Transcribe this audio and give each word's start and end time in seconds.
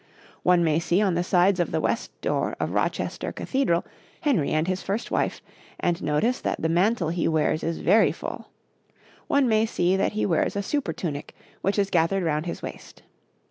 One 0.41 0.63
may 0.63 0.79
see 0.79 0.99
on 0.99 1.13
the 1.13 1.23
sides 1.23 1.59
of 1.59 1.69
the 1.69 1.79
west 1.79 2.09
door 2.21 2.55
of 2.59 2.71
Rochester 2.73 3.31
Cathedral 3.31 3.85
Henry 4.21 4.49
and 4.49 4.67
his 4.67 4.81
first 4.81 5.11
wife, 5.11 5.43
and 5.79 6.01
notice 6.01 6.41
that 6.41 6.59
the 6.59 6.69
mantle 6.69 7.09
he 7.09 7.27
wears 7.27 7.63
is 7.63 7.77
very 7.77 8.11
full; 8.11 8.47
one 9.27 9.47
may 9.47 9.67
see 9.67 9.95
that 9.95 10.13
he 10.13 10.25
wears 10.25 10.55
a 10.55 10.63
supertunic, 10.63 11.35
which 11.61 11.77
is 11.77 11.91
gathered 11.91 12.23
round 12.23 12.47
his 12.47 12.63
waist. 12.63 13.03